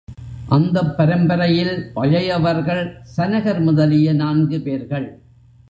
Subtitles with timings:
[0.47, 2.83] அந்தப் பரம்பரையில் பழையவர்கள்
[3.17, 5.07] சனகர் முதலிய நான்கு பேர்கள்.